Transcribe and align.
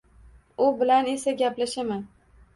U 0.67 0.69
bilan 0.79 1.11
esa 1.13 1.35
gaplashaman. 1.43 2.03